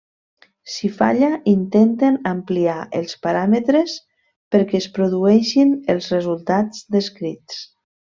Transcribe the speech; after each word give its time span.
Si 0.75 0.87
falla 0.99 1.27
intenten 1.51 2.15
ampliar 2.31 2.77
els 3.01 3.13
paràmetres 3.27 3.93
perquè 4.55 4.79
es 4.83 4.87
produeixin 4.99 5.77
els 5.97 6.09
resultats 6.17 6.83
descrits. 6.97 7.61